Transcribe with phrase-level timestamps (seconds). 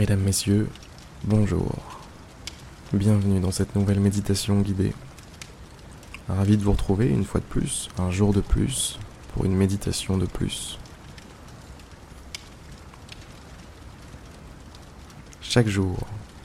[0.00, 0.70] Mesdames, Messieurs,
[1.24, 1.76] bonjour.
[2.94, 4.94] Bienvenue dans cette nouvelle méditation guidée.
[6.26, 8.98] Ravi de vous retrouver une fois de plus, un jour de plus,
[9.34, 10.78] pour une méditation de plus.
[15.42, 15.98] Chaque jour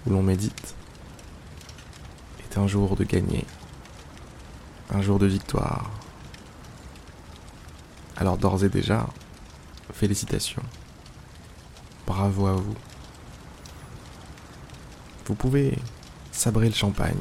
[0.05, 0.75] où l'on médite
[2.41, 3.45] est un jour de gagner,
[4.93, 5.89] un jour de victoire.
[8.17, 9.07] Alors d'ores et déjà,
[9.93, 10.63] félicitations.
[12.05, 12.75] Bravo à vous.
[15.25, 15.77] Vous pouvez
[16.31, 17.15] sabrer le champagne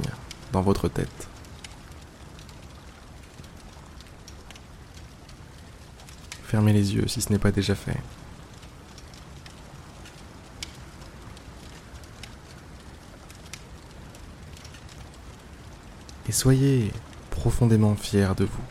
[0.52, 1.28] dans votre tête.
[6.44, 7.96] Fermez les yeux si ce n'est pas déjà fait.
[16.28, 16.92] Et soyez
[17.30, 18.64] profondément fiers de vous.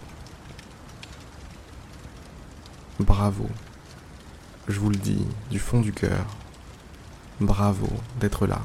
[3.00, 3.50] Bravo.
[4.68, 6.26] Je vous le dis du fond du cœur.
[7.42, 8.62] Bravo d'être là.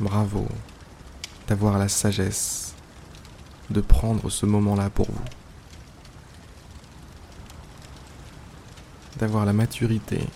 [0.00, 0.48] Bravo
[1.46, 2.74] d'avoir la sagesse
[3.68, 5.24] de prendre ce moment-là pour vous.
[9.18, 10.26] D'avoir la maturité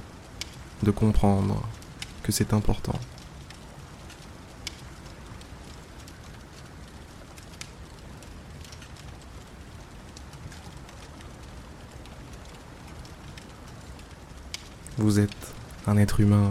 [0.82, 1.62] de comprendre
[2.22, 2.98] que c'est important.
[14.98, 15.54] Vous êtes
[15.86, 16.50] un être humain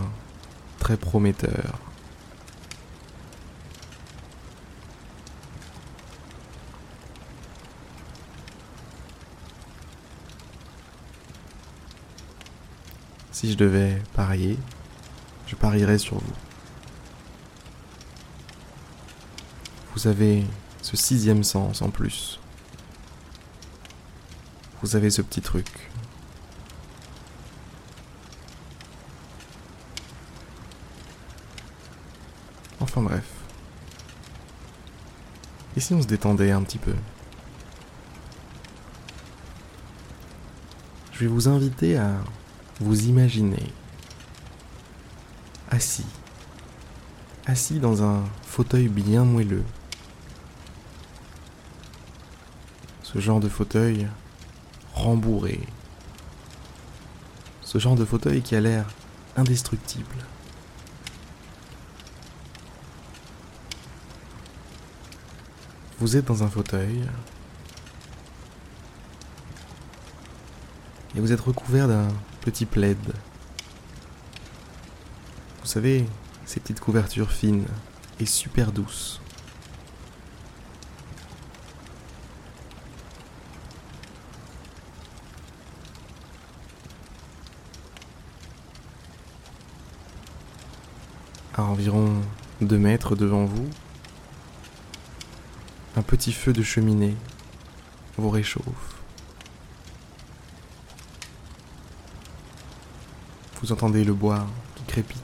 [0.80, 1.80] très prometteur.
[13.34, 14.58] Si je devais parier,
[15.48, 16.34] je parierais sur vous.
[19.96, 20.46] Vous avez
[20.84, 22.40] ce sixième sens en plus.
[24.82, 25.68] Vous avez ce petit truc.
[32.80, 33.26] Enfin bref.
[35.76, 36.94] Et si on se détendait un petit peu?
[41.14, 42.20] Je vais vous inviter à
[42.84, 43.72] vous imaginez
[45.72, 46.06] assis,
[47.46, 49.64] assis dans un fauteuil bien moelleux.
[53.04, 54.08] Ce genre de fauteuil
[54.94, 55.62] rembourré.
[57.62, 58.86] Ce genre de fauteuil qui a l'air
[59.38, 60.18] indestructible.
[66.00, 67.02] Vous êtes dans un fauteuil
[71.16, 72.10] et vous êtes recouvert d'un
[72.44, 72.98] petit plaid.
[75.62, 76.06] Vous savez,
[76.46, 77.66] ces petites couvertures fines
[78.20, 79.22] et super douces.
[91.56, 92.14] À environ
[92.60, 93.70] deux mètres devant vous,
[95.96, 97.16] un petit feu de cheminée
[98.18, 98.93] vous réchauffe.
[103.64, 105.24] Vous entendez le bois qui crépite.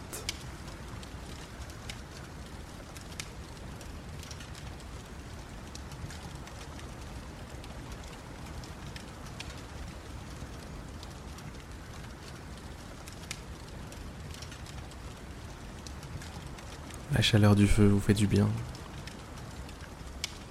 [17.11, 18.47] La chaleur du feu vous fait du bien.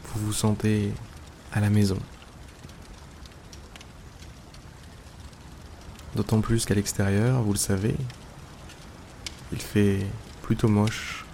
[0.05, 0.93] Vous vous sentez
[1.55, 1.97] à la maison.
[6.19, 7.95] D'autant plus qu'à l'extérieur, vous le savez,
[9.53, 10.05] il fait
[10.43, 11.25] plutôt moche.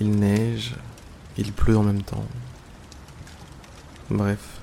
[0.00, 0.76] Il neige,
[1.36, 2.24] il pleut en même temps.
[4.08, 4.62] Bref,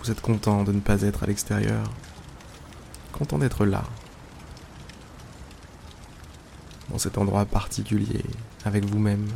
[0.00, 1.88] vous êtes content de ne pas être à l'extérieur,
[3.12, 3.84] content d'être là,
[6.90, 8.24] dans cet endroit particulier,
[8.64, 9.28] avec vous-même.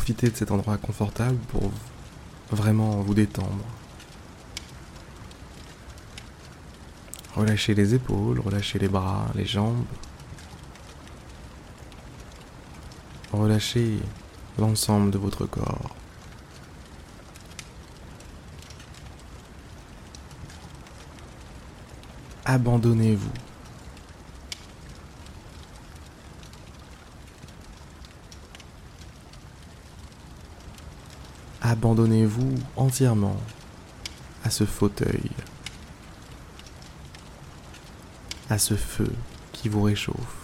[0.00, 1.70] Profitez de cet endroit confortable pour
[2.50, 3.66] vraiment vous détendre.
[7.36, 9.84] Relâchez les épaules, relâchez les bras, les jambes.
[13.30, 13.98] Relâchez
[14.58, 15.94] l'ensemble de votre corps.
[22.46, 23.49] Abandonnez-vous.
[31.62, 33.36] Abandonnez-vous entièrement
[34.44, 35.30] à ce fauteuil,
[38.48, 39.12] à ce feu
[39.52, 40.40] qui vous réchauffe.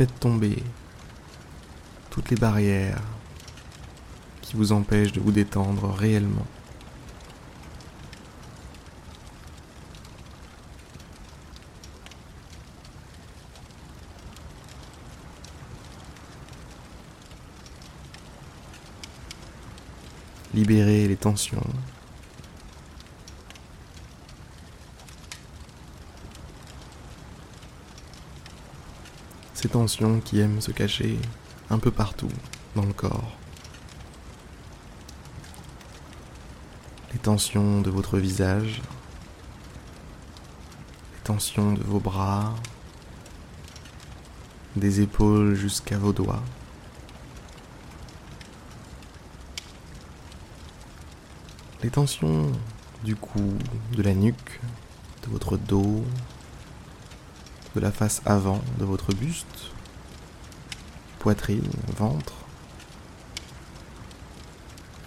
[0.00, 0.62] faites tomber
[2.08, 3.02] toutes les barrières
[4.40, 6.46] qui vous empêchent de vous détendre réellement.
[20.60, 21.66] Libérez les tensions.
[29.54, 31.18] Ces tensions qui aiment se cacher
[31.70, 32.28] un peu partout
[32.76, 33.38] dans le corps.
[37.14, 38.82] Les tensions de votre visage,
[41.14, 42.54] les tensions de vos bras,
[44.76, 46.42] des épaules jusqu'à vos doigts.
[51.82, 52.52] Les tensions
[53.04, 53.56] du cou,
[53.96, 54.60] de la nuque,
[55.24, 56.04] de votre dos,
[57.74, 59.70] de la face avant de votre buste,
[61.20, 62.34] poitrine, ventre,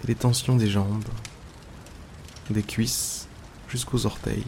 [0.04, 1.04] les tensions des jambes,
[2.50, 3.28] des cuisses
[3.68, 4.44] jusqu'aux orteils.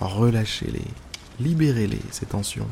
[0.00, 0.86] Relâchez-les,
[1.38, 2.68] libérez-les, ces tensions.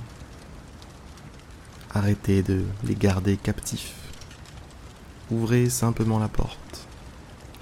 [1.95, 3.95] Arrêtez de les garder captifs.
[5.31, 6.68] Ouvrez simplement la porte.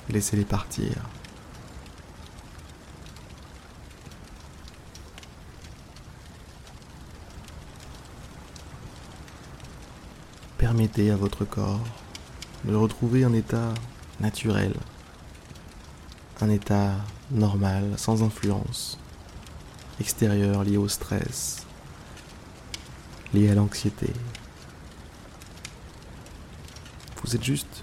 [0.09, 0.93] Laissez-les partir.
[10.59, 11.85] Permettez à votre corps
[12.65, 13.75] de retrouver un état
[14.21, 14.75] naturel,
[16.41, 16.93] un état
[17.31, 18.99] normal, sans influence
[20.01, 21.67] extérieure liée au stress,
[23.33, 24.13] liée à l'anxiété.
[27.23, 27.83] Vous êtes juste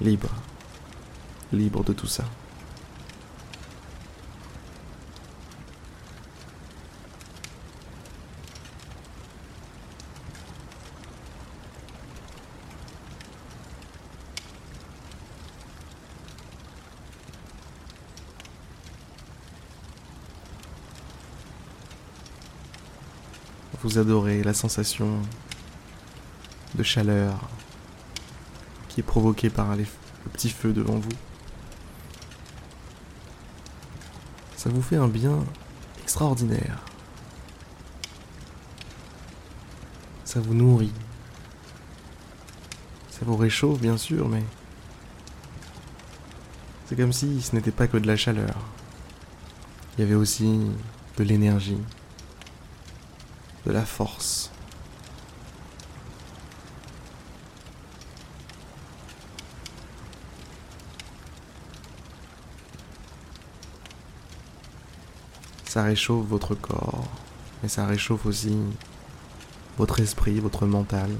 [0.00, 0.30] libre,
[1.54, 2.24] libre de tout ça.
[23.82, 25.20] Vous adorez la sensation
[26.74, 27.38] de chaleur
[28.88, 31.10] qui est provoquée par les, le petit feu devant vous.
[34.64, 35.44] Ça vous fait un bien
[36.02, 36.78] extraordinaire.
[40.24, 40.94] Ça vous nourrit.
[43.10, 44.42] Ça vous réchauffe bien sûr, mais
[46.86, 48.56] c'est comme si ce n'était pas que de la chaleur.
[49.98, 50.58] Il y avait aussi
[51.18, 51.76] de l'énergie
[53.66, 54.50] de la force.
[65.74, 67.02] Ça réchauffe votre corps,
[67.60, 68.56] mais ça réchauffe aussi
[69.76, 71.10] votre esprit, votre mental.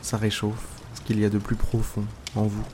[0.00, 2.64] ça réchauffe ce qu'il y a de plus profond en vous.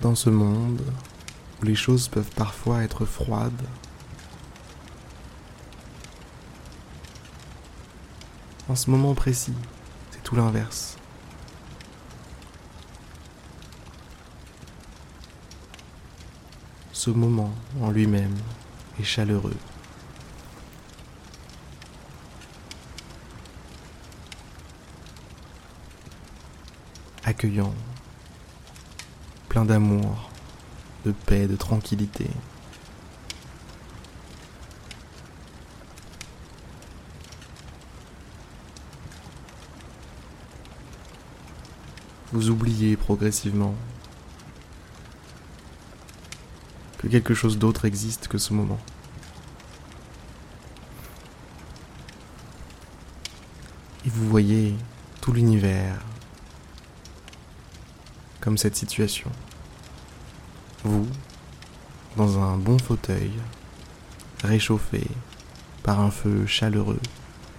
[0.00, 0.82] Dans ce monde
[1.60, 3.62] où les choses peuvent parfois être froides,
[8.68, 9.54] en ce moment précis,
[10.10, 10.96] c'est tout l'inverse.
[17.06, 18.34] ce moment en lui-même
[18.98, 19.54] est chaleureux.
[27.22, 27.72] Accueillant,
[29.56, 30.28] plein d'amour,
[31.06, 32.26] de paix, de tranquillité.
[42.34, 43.74] Vous oubliez progressivement
[47.08, 48.78] quelque chose d'autre existe que ce moment.
[54.04, 54.74] Et vous voyez
[55.22, 55.98] tout l'univers
[58.46, 59.32] comme cette situation.
[60.86, 61.08] Vous,
[62.16, 63.32] dans un bon fauteuil,
[64.44, 65.02] réchauffé
[65.82, 67.00] par un feu chaleureux,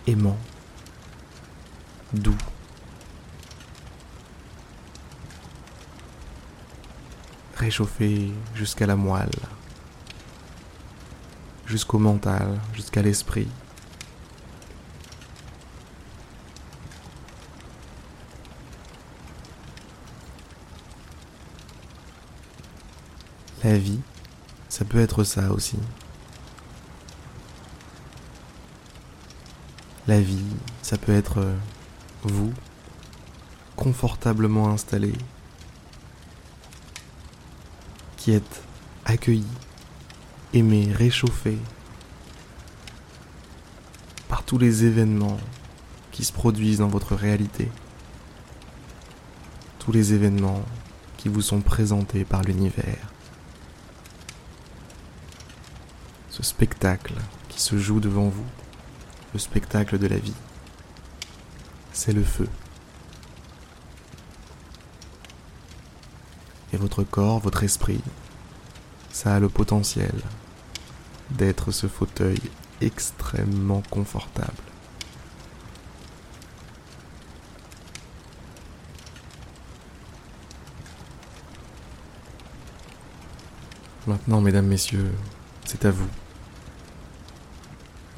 [0.07, 0.37] aimant,
[2.13, 2.37] doux.
[7.57, 9.29] réchauffé jusqu'à la moelle,
[11.65, 13.49] jusqu'au mental, jusqu'à l'esprit.
[23.67, 23.99] La vie,
[24.69, 25.75] ça peut être ça aussi.
[30.07, 30.45] La vie,
[30.81, 31.53] ça peut être euh,
[32.23, 32.53] vous,
[33.75, 35.11] confortablement installé,
[38.15, 38.63] qui êtes
[39.03, 39.43] accueilli,
[40.53, 41.57] aimé, réchauffé
[44.29, 45.39] par tous les événements
[46.13, 47.69] qui se produisent dans votre réalité,
[49.79, 50.63] tous les événements
[51.17, 53.06] qui vous sont présentés par l'univers.
[56.37, 57.15] Ce spectacle
[57.49, 58.45] qui se joue devant vous,
[59.33, 60.35] le spectacle de la vie,
[61.91, 62.47] c'est le feu.
[66.71, 68.01] Et votre corps, votre esprit,
[69.11, 70.13] ça a le potentiel
[71.31, 72.39] d'être ce fauteuil
[72.81, 74.53] extrêmement confortable.
[84.05, 85.11] Maintenant, mesdames, messieurs,
[85.65, 86.07] c'est à vous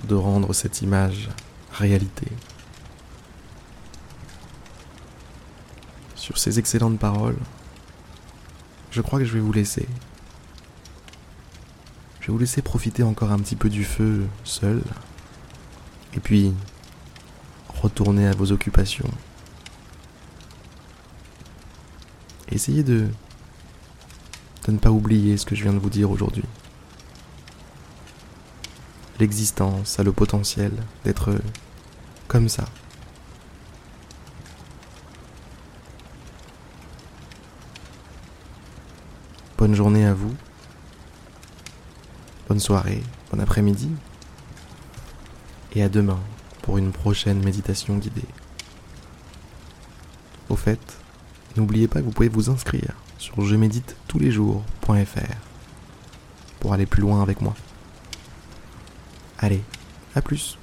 [0.10, 1.30] de rendre cette image
[1.72, 2.28] réalité.
[6.16, 7.38] Sur ces excellentes paroles,
[8.92, 9.88] je crois que je vais vous laisser.
[12.20, 14.82] Je vais vous laisser profiter encore un petit peu du feu seul.
[16.16, 16.54] Et puis,
[17.82, 19.10] retourner à vos occupations.
[22.52, 23.08] Essayez de,
[24.66, 26.44] de ne pas oublier ce que je viens de vous dire aujourd'hui.
[29.20, 30.72] L'existence a le potentiel
[31.04, 31.36] d'être
[32.30, 32.64] comme ça.
[39.58, 40.34] Bonne journée à vous.
[42.48, 43.90] Bonne soirée, bon après-midi.
[45.74, 46.20] Et à demain
[46.62, 48.22] pour une prochaine méditation guidée.
[50.48, 50.80] Au fait,
[51.58, 55.36] n'oubliez pas que vous pouvez vous inscrire sur je médite tous les jours.fr
[56.62, 57.54] pour aller plus loin avec moi.
[59.42, 59.62] Allez,
[60.16, 60.58] à plus.